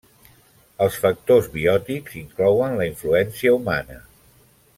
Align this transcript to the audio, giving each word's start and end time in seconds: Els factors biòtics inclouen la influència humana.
Els 0.85 0.95
factors 1.03 1.49
biòtics 1.57 2.17
inclouen 2.23 2.79
la 2.81 2.89
influència 2.93 3.55
humana. 3.59 4.01